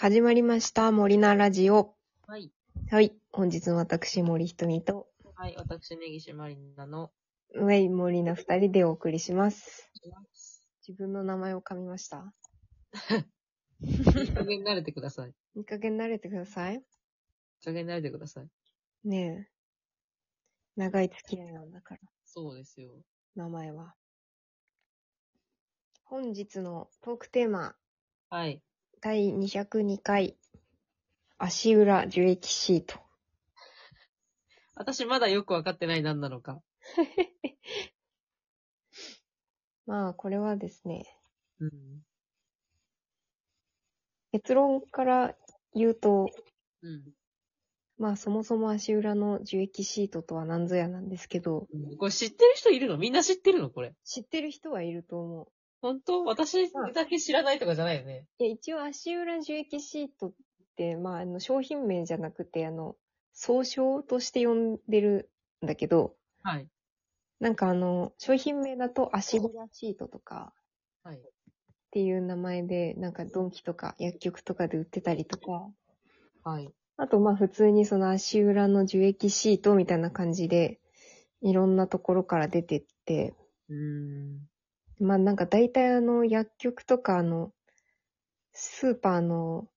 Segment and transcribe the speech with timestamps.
[0.00, 1.96] 始まりました、森菜ラジオ。
[2.28, 2.52] はい。
[2.88, 3.16] はい。
[3.32, 5.56] 本日の私、森ひとみと、はい。
[5.56, 7.10] 私、根岸まりなの。
[7.56, 9.90] ウェイ森菜二人でお送りします。
[10.86, 12.32] 自分の名前を噛みました。
[13.82, 15.30] いい加減慣れてください。
[15.30, 16.84] いいいい加減慣れてください。
[17.64, 18.48] 加減慣れてください。
[19.02, 19.52] ねえ。
[20.76, 23.02] 長い付き合いなんだから、そうですよ。
[23.34, 23.96] 名前は。
[26.04, 27.74] 本日のトークテーマ、
[28.30, 28.62] はい。
[29.00, 30.36] 第202回、
[31.38, 32.98] 足裏樹液シート。
[34.74, 36.60] 私まだよくわかってない何なのか。
[39.86, 41.04] まあ、これはですね、
[41.60, 41.72] うん。
[44.32, 45.36] 結論から
[45.74, 46.28] 言うと、
[46.82, 47.12] うん。
[47.98, 52.98] まあそもそも足裏の樹液シートとは何ぞやなんですけど、うんこれ知ってる人いるの？
[52.98, 53.70] みんな知ってるの？
[53.70, 53.94] これ。
[54.04, 55.52] 知ってる人はいると思う。
[55.80, 56.24] 本当？
[56.24, 58.26] 私だけ知らないとかじゃないよね。
[58.38, 60.32] いや、一応足裏樹液シートっ
[60.76, 62.96] て、まああの商品名じゃなくて、あの、
[63.32, 65.30] 総称として呼んでる
[65.64, 66.68] んだけど、はい。
[67.40, 70.52] なんかあの、商品名だと足裏シートとか
[71.04, 71.18] はい。
[71.18, 71.20] っ
[71.90, 75.70] ていう名前で、なんかドンキとか薬局とかで売ってたりとか、
[76.42, 76.68] はい。
[76.96, 80.80] あとまあ普通にその足裏の樹液シートみたいな感じで、
[81.40, 83.34] いろんなところから出てって、
[83.68, 84.40] うーん。
[85.00, 87.52] まあなんか大体あの薬局とかあの、
[88.52, 89.68] スーパーの、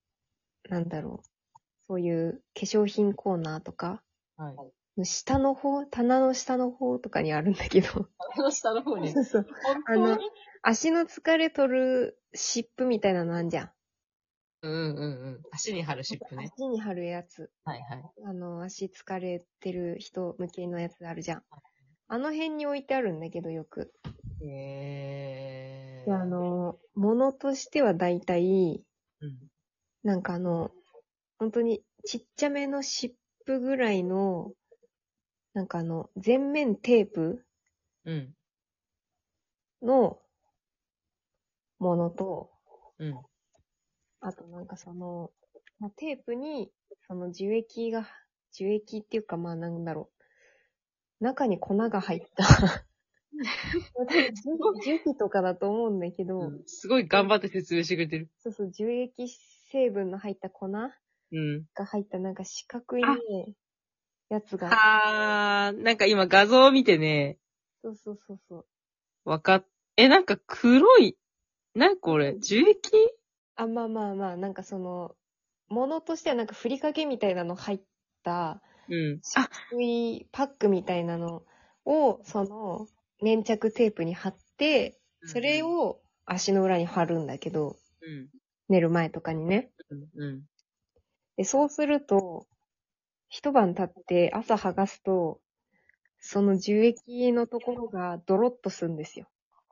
[0.70, 4.02] なんだろう、そういう化粧品コーナーとか、
[4.38, 4.54] は
[4.98, 5.06] い。
[5.06, 7.88] 下の方、棚の下の方とかにあるんだけど、
[8.36, 9.12] あの下の方に。
[9.14, 9.48] そうそう。
[9.64, 10.20] 本あの
[10.64, 13.72] 足の疲れ取る湿布みたいなのあんじゃん。
[14.64, 15.42] うんうんうん。
[15.52, 16.52] 足に貼るシップね。
[16.54, 17.50] 足に貼るやつ。
[17.64, 18.04] はいはい。
[18.26, 21.44] あの、足疲れてる人向けのやつあるじゃん。
[22.08, 23.94] あの辺に置いてあるんだけど、よく。
[24.44, 26.06] えー。
[26.06, 28.84] であ、の、ものとしては大体、
[29.22, 29.38] うん。
[30.04, 30.72] なんかあの、
[31.38, 34.54] 本当にちっちゃめの湿布ぐらいの、
[35.54, 37.46] なんかあの、全面テープ
[38.06, 38.34] うん。
[39.82, 40.20] の
[41.80, 42.52] ものと、
[43.00, 43.22] うん。
[44.22, 45.32] あとなんかその、
[45.80, 46.72] まあ、テープに、
[47.08, 48.08] その樹液が、
[48.52, 50.10] 樹液っていうかまあなんだろ
[51.20, 51.24] う。
[51.24, 52.86] 中に粉が入った。
[54.84, 58.30] 樹液 とかだと思うんだけど、うんすごい頑張って説明してくれてる。
[58.40, 59.28] そうそう、樹液
[59.72, 60.92] 成分の入った粉が
[61.32, 61.66] うん。
[61.76, 63.54] 入ったなんか四角いあね、
[64.30, 64.70] やつが。
[64.70, 67.38] はー、なんか今画像を見てね、
[67.84, 68.66] そうそうそうそう。
[69.26, 69.66] わかっ、
[69.98, 71.18] え、なんか黒い、
[71.76, 72.92] なこれ、樹液
[73.56, 75.16] あ、まあまあまあ、なんかその、
[75.70, 77.82] ものとしてはなんかふりかけみたいなの入っ
[78.24, 79.22] た、うん。
[79.36, 81.44] あ、薄いパックみたいなの
[81.86, 82.88] を、その、
[83.22, 88.30] 粘着テープに貼って、それ、を足の裏に貼るんだけど、うん。
[88.70, 89.72] 寝る前とかにね。
[89.90, 90.08] うん。
[90.16, 90.42] うん。
[91.38, 92.48] で、そうすると、
[93.30, 95.40] 一晩経って朝剥がすと、
[96.20, 99.28] その樹液のところがドロッとするんですよ。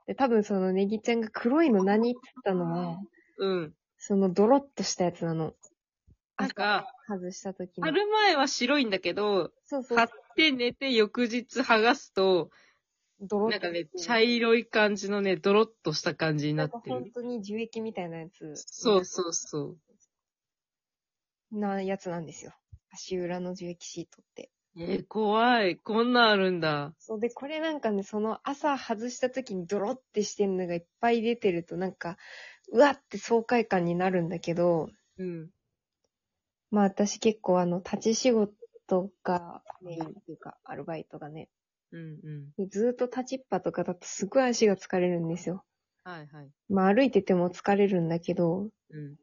[0.06, 2.98] で、多分そのネギちゃんが黒いの何って言ったのは、
[3.38, 3.74] うん。
[3.98, 5.54] そのドロッとしたやつなの。
[6.38, 7.92] なんか、外した時貼の。
[7.92, 12.50] る前は白いんだけど、そうそう貼って寝て翌日剥がすと、
[13.20, 18.54] ドロッとなんかね、茶色い感じのね、ドロッとした感じになって本当に樹液みたいなやつ。
[18.56, 19.76] そうそうそ
[21.52, 21.58] う。
[21.58, 22.52] なやつなんですよ。
[22.92, 24.50] 足裏の樹液シートって。
[24.76, 25.76] えー怖い。
[25.76, 26.94] こんなんあるんだ。
[26.98, 32.16] そうで、これなんかね、その朝外した時にドロってしてんのがいっぱい出てるとなんか、
[32.72, 34.88] うわって爽快感になるんだけど、
[35.18, 35.50] うん。
[36.70, 41.48] まあ私結構あの、立ち仕事がメインっていうか、アルバイトがね、
[41.92, 42.50] うんうん。
[42.56, 45.64] でずーっと立ちっぱとかだとすごい足が疲れるんですよ。
[46.04, 46.50] はいはい。
[46.68, 49.16] まあ歩いてても疲れるんだけど、うん。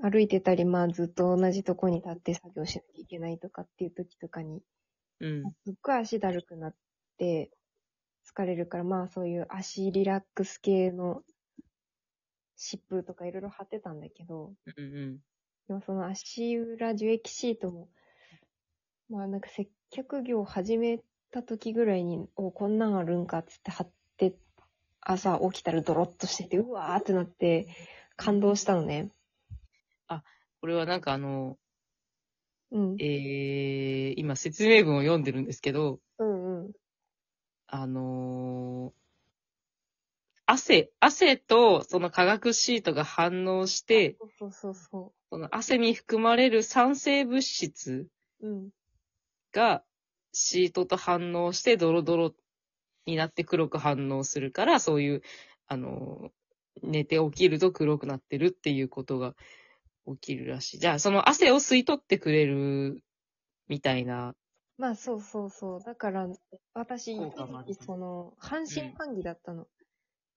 [0.00, 4.62] 歩いてたりまあずっと同じとこに立って作業しなきゃいけないとかっていう時とかに、
[5.20, 5.42] うん。
[5.64, 6.74] すっごい足だるくなっ
[7.18, 7.50] て
[8.26, 11.22] 疲れるから、まあそういう足リラックス系の
[12.56, 15.18] 湿布とかいろいろ貼ってたんだけど、うんうん。
[15.68, 17.88] でもその足裏樹液シートも、
[19.08, 21.00] まあなんか接客業始め
[21.32, 24.34] た時ぐらいに、お、こんなんあるんかっつって貼って、
[25.00, 27.66] 朝起きたらドロッとしてて、うわーってなって
[28.16, 29.10] 感動したのね。
[30.62, 31.58] これはなんかあの、
[32.70, 32.96] うん。
[33.00, 36.72] えー、今説明文を読んでるんですけど、うんうん。
[37.66, 39.02] あのー
[40.46, 48.08] 汗、汗とその化学シートが反応して、そうそうそその汗に含まれる酸性物質
[48.40, 48.48] う。
[48.48, 48.70] うん。
[49.52, 49.82] が
[50.32, 52.34] シートと反応してドロドロ
[53.06, 55.22] になって黒く反応するから、そういう、
[55.66, 56.30] あのー
[56.82, 59.34] 寝て起きると黒くなってるっていうことが
[60.06, 60.78] 起きるらしい。
[60.78, 63.02] じゃあ、その汗を吸い取ってくれる、
[63.68, 64.34] みたいな。
[64.78, 65.80] まあそうそうそう。
[65.82, 66.28] だから、
[66.74, 67.14] 私、
[67.80, 69.66] その、半信半疑だったの。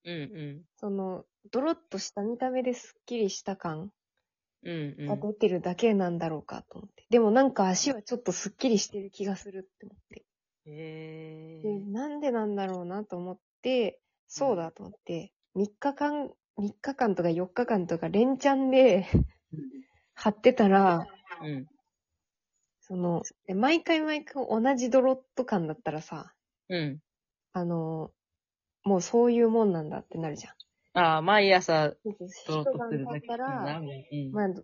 [0.04, 0.22] うんう
[0.58, 0.62] ん。
[0.76, 3.90] その、ドロッとした見た目ですっきりした感
[4.66, 5.06] うんうん。
[5.06, 7.06] が出てるだけなんだろうかと思って。
[7.08, 10.24] でもなんか足はちょっとすっきりしてる気がするって思って。
[10.64, 19.06] で、へーなんでなんだろうなと思って、そうだと思って、3日間、3日間とか4日間とか連チャンで
[20.14, 21.06] 貼ってたら、
[21.42, 21.66] うん。
[22.80, 26.32] その、で毎回毎回同じドロッと感だったらさ、
[26.68, 26.98] うん。
[27.52, 28.10] あの、
[28.84, 30.54] もうそういうもんなんだってなるじゃん。
[30.96, 32.16] ああ、毎朝、一
[32.46, 34.32] ドロッとするだけなら、うん。
[34.32, 34.62] まあ、ど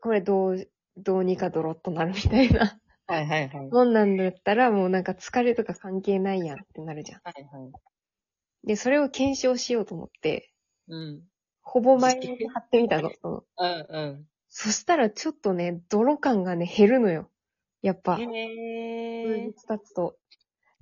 [0.00, 2.78] これどう、どうにかドロッとなるみたいな
[3.08, 3.68] はいはいはい。
[3.70, 7.20] もんなんだったら、もうなんか疲れとか関係ないやんってなるじゃん。
[7.24, 7.72] はいはい。
[8.64, 10.52] で、それを検証しようと思って、
[10.88, 11.22] うん。
[11.62, 13.10] ほぼ毎日貼ってみたの。
[13.20, 14.26] そのうんうん。
[14.48, 17.28] そしたらちょっとね、泥感がね、減るのよ。
[17.82, 20.16] やっぱ、数へ日経つと。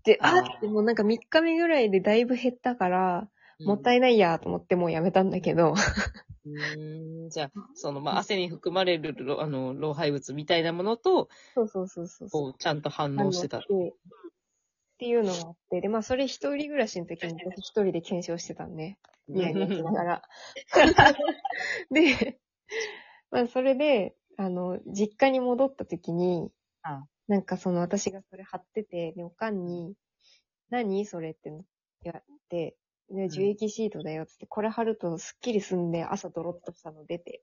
[0.04, 3.28] で、あーあーってもうなんか3日目ぐらいでだいぶ減ったから、
[3.60, 5.74] もったいいないやと思ってもうやめたんだけど。
[6.46, 7.30] うん。
[7.30, 12.30] じゃあ、その、まあ、汗に含まれる、ろあの、老廃物みたいなものと、そうそうそうそう。
[12.30, 13.58] こう、ちゃんと反応してた。
[13.58, 13.60] っ
[14.98, 18.98] ていうのがあって、で、まあそれ一人暮らしの時に私一人で検証してたんね。
[19.28, 20.22] ニヤニヤしながら。
[21.90, 22.38] で、
[23.30, 26.50] まあそれで、あの、実家に戻った時に、
[26.82, 29.94] あなんかその私がそれ貼ってて、で、おかんに、
[30.70, 31.50] 何それって
[32.02, 32.76] 言われて、
[33.10, 37.42] で、樹液シートだよっつって、これ貼るとスッキリすんで朝ドロッとしたの出て、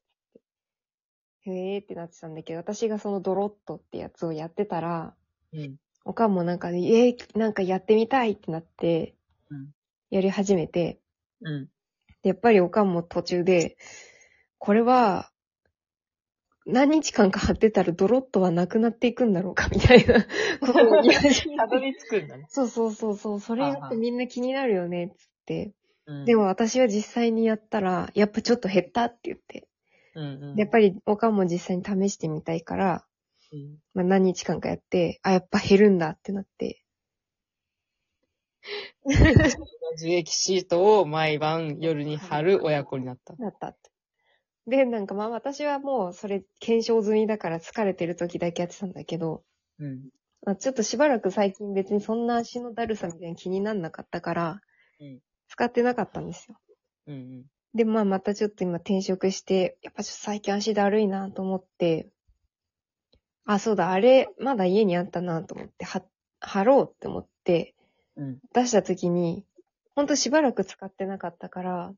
[1.43, 5.15] へーってなってたんだけど、私がそのドロッとってやつをやってたら、
[5.53, 5.75] うん。
[6.03, 9.15] おかんもなんか、えー、なんかやってみたいってなって
[9.51, 9.69] うん、
[10.09, 10.99] やり始めて、
[11.41, 11.65] うん。
[12.23, 13.77] でやっぱりおかんも途中で、
[14.57, 15.31] これは、
[16.65, 20.23] 何日間か貼ってたらドロッとはなくなっていくんだろうかみたいな
[20.61, 21.87] ことを言い始めたどて。
[21.87, 22.45] り着くんだね。
[22.49, 25.30] そうそうそうそう、それやってみんな気になるよね、つって。
[25.47, 29.67] うんでも、私は実際にやったら、やっぱちょっと減ったって言って。
[30.15, 30.55] うんうん。
[30.55, 33.05] でやっぱりおかんも実際に試してみたいから、
[33.53, 36.83] うんまあ何日間かやって、あ、やっぱ減るんだってなって。
[39.97, 43.35] 樹液シートを毎晩夜に貼る親子になった。
[43.35, 43.91] なったって。
[44.67, 49.43] で、なんかまあ私はもうそれ検証済みだから疲れてる時だけやってたんだけど、
[49.79, 50.09] うん。
[50.43, 54.61] まあ、ちょっとしばらく最近別にそんな足のだるさみたいな気になんなかったから、
[54.99, 55.19] うん
[55.51, 56.55] 使ってなかったんですよ。
[57.07, 57.45] うんうん。
[57.73, 62.07] で、まあまたちょっと今転職して、やっぱちょっと最近足だるいなと思って、
[63.45, 66.03] あ、そうだ、あれ、まだ家にあったなと思って、は、
[66.39, 67.75] 貼ろうって思って、
[68.15, 68.39] うん。
[68.53, 69.45] 出した時に、
[69.93, 71.93] ほんとしばらく使ってなかったから、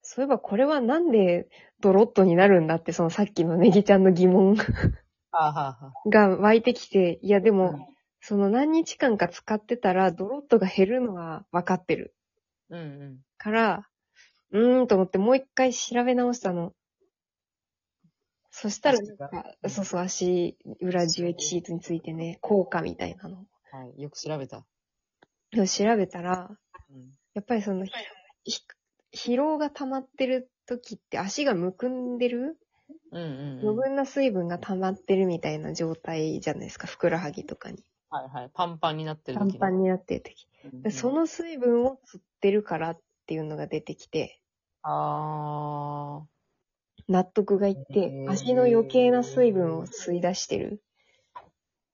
[0.00, 1.48] そういえばこれはなんで
[1.80, 4.56] ドロッとになるんだって、そのさっきのネギちゃんの疑問
[6.08, 7.92] が湧いてきて、いやでも、うん
[8.24, 12.14] その何日間か使ってたらドロッとが減るのは分かってる
[12.72, 13.22] うんうん。
[13.38, 13.88] から、
[14.52, 16.74] うーんと思ってもう一回調べ直したの。
[18.50, 24.02] そしたらなんかそうそう、足裏樹液シートについてね、効果みたいなのはい。
[24.02, 24.66] よく調べた。
[25.58, 26.50] を調べたら、
[26.90, 27.12] うん。
[27.34, 27.86] やっぱりその、
[29.14, 32.58] 疲労が溜まってる時って足がむくんでる？
[33.12, 33.82] うんうん、余うん。
[33.84, 37.84] 分な水分が溜まってるみたいな状態じゃないですか、ふくらはぎとかに。
[38.12, 38.50] はいはい。
[38.52, 40.46] パンパンになってる時パンパンになってる時。
[40.70, 44.38] にでそ、の水分を吸ってるからっていうのが出てきて、
[44.82, 46.22] あ
[47.08, 50.82] 納得がいっへてー、足の余計な水分を吸い出してる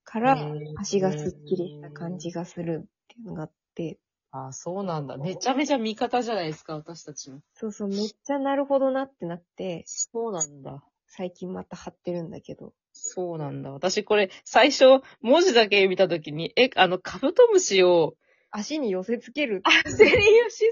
[0.03, 0.37] から
[0.75, 3.99] 足がすっきりした感じがするっていうのがあって、
[4.31, 4.37] あ。
[4.39, 5.17] ああ、そうなんだ。
[5.17, 7.39] めちゃめちゃ味方じゃないですか、私たちの。
[7.53, 10.83] そうそう、めっちゃなるほどなってなって、そうなんだ。
[11.09, 12.73] 最近また貼ってるんだけど。
[12.93, 13.71] そうなんだ。
[13.71, 18.15] 私これ、最初、文字だけ見たときに、え、あの、カブトムシを、
[18.51, 19.61] 足に寄せつける。
[19.63, 20.63] 汗に寄し、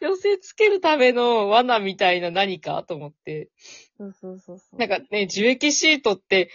[0.00, 3.50] 寄せつけるための罠みたいな何かと思って。
[3.96, 4.76] そうそうそうそう。
[4.76, 6.50] なんかね、樹液シートって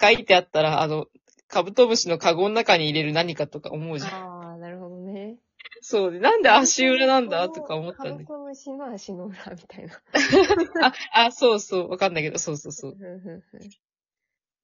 [0.00, 1.06] 書いてあったら、あの、
[1.48, 4.12] カブトムシのカゴの中に入れる何かとか思うじゃん。
[4.12, 5.36] ああ、なるほどね。
[5.80, 8.35] そうで、なんで足裏なんだとか思ったんだけど。
[8.46, 10.02] カブトムシの足の裏みたいな。
[11.12, 12.96] あ、あ、そうそう、わかんないけど、そうそうそう。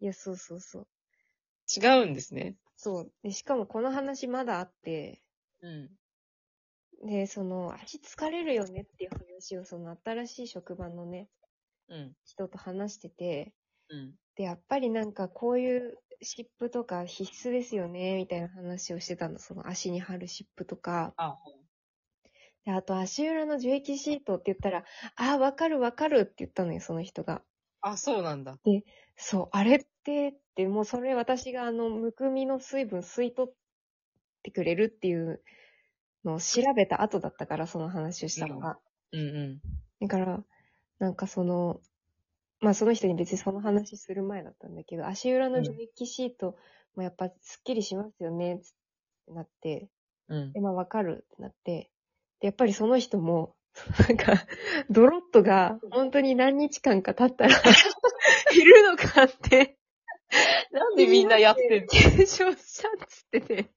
[0.01, 0.87] いや、そうそうそう。
[1.77, 2.57] 違うんですね。
[2.77, 3.13] そう。
[3.23, 5.21] で、しかもこの話まだあって、
[5.63, 5.91] うん。
[7.05, 11.29] で、その、足疲れるよねっていう話を、その新しい職場のね、
[11.89, 12.13] うん。
[12.25, 13.53] 人と話してて、
[13.89, 14.15] うん。
[14.37, 19.39] で、やっぱりなんかこういう湿布とか必須ですよね、みたいな話をしてたの。
[19.39, 21.13] その足に貼る湿布とか。
[21.17, 21.39] あ、
[22.65, 24.85] で、あと足裏の樹液シートって言ったら、
[25.17, 27.43] ああ、わかるわかるって言ったのよ、その人が。
[27.81, 28.59] あ、そうなんだ。
[29.17, 33.55] そう、あれって、って、もうそれ私があの、むくみの水分吸い取っ
[34.43, 35.43] てくれるっていう
[36.25, 38.79] のを調べた後だったから、その話をしたのが。
[39.13, 39.61] うんうん。
[40.01, 40.45] だから、
[40.99, 41.81] なんかその、
[42.61, 46.57] まあその人に別にその話する前だったんだけど、足裏の除液シート
[46.95, 48.73] もやっぱスッキリしますよね、つっ
[49.27, 49.91] てなって、
[50.29, 50.61] うんで、。
[50.61, 51.92] まあわかるってなって、で、
[52.43, 53.55] やっぱりその人も、
[54.09, 54.47] なんか、
[54.91, 57.57] ドロッとが本当に何日間か経ったら、
[58.55, 59.79] いるのかって、
[60.73, 61.89] なんでみんなやってんの？
[61.89, 63.71] 検証したっつってて。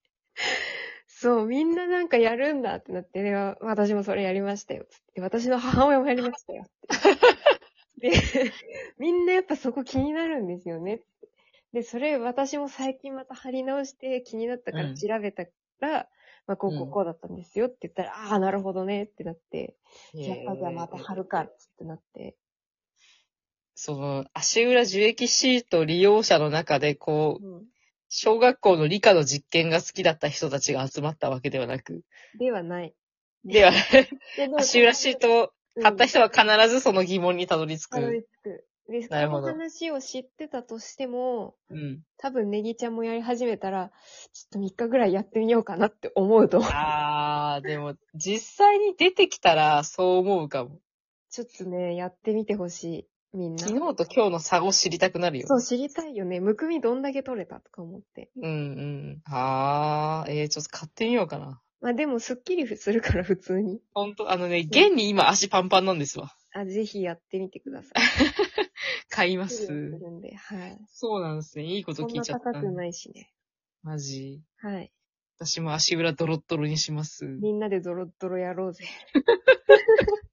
[1.08, 4.86] そう、みんななんかやるんだってなって、で私もそれやりましたよ。
[4.90, 6.66] つって、私の母親もやりましたよ。
[8.00, 8.12] で、
[8.98, 11.02] みんなやっぱそこ気になるんですよね。
[11.72, 15.46] で、それ私も最近また貼り直して気になったからうん調べた
[15.80, 16.08] ら、
[16.48, 19.76] まあ、こうこうこうだったんですよって言ったら、ああ、なるほどねってなって、
[20.14, 22.36] じゃあ、じゃあまた貼るかってなって。
[23.74, 27.64] その、足裏樹液シート利用者の中で、こう、うん
[28.08, 32.04] 小学校の理科の実験が好きだった人たちが集まったわけではなく、
[32.40, 32.94] ではない。
[33.44, 33.72] では、
[34.58, 35.50] 足裏シートを
[35.82, 38.26] 貼った人は必ずその疑問にたどり着たどりく。
[38.26, 38.66] 着く。
[39.02, 42.02] で、なるほどこの話を知ってたとしても、うん。
[42.18, 43.92] 多分ネギちゃんもやり始めたら、
[44.34, 46.60] ちょっと3日ぐらいやってみようかなって思うと。
[46.64, 50.80] あー、でも、実際に出てきたらそう思うかも。
[51.30, 53.08] ちょっとね、やってみてほしい。
[53.38, 53.64] みんな。
[53.64, 55.48] 昨日と今日の差を知りたくなるよ。
[55.48, 56.40] そう、知りたいよね。
[56.40, 58.30] むくみどんだけ取れたとか思って。
[58.38, 59.22] うんうん。
[59.26, 61.62] あー、えー、ちょっと買ってみようかな。
[61.82, 63.82] まあでも、すっきりするから、普通に。
[63.94, 66.34] ほんと、あのね、現に今足パンパンなんですわ。
[66.58, 67.92] あ、ぜひやってみてください。
[69.10, 70.80] 買いまするんで、はい。
[70.88, 71.66] そうなんですね。
[71.66, 72.54] いいことそんな聞いちゃった。
[72.54, 73.30] 高くないしね。
[73.84, 74.42] マジ。
[74.60, 74.94] はい。
[75.38, 77.26] 私も足裏ドロッドロにします。
[77.26, 78.86] みんなでドロッドロやろうぜ。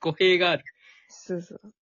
[0.00, 0.64] 語弊がある。
[1.08, 1.74] そうそう。